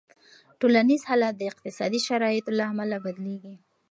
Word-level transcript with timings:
ټولنیز 0.59 1.01
حالت 1.09 1.33
د 1.37 1.41
اقتصادي 1.51 1.99
شرایطو 2.07 2.51
له 2.59 2.63
امله 2.71 2.97
بدلېږي. 3.05 3.55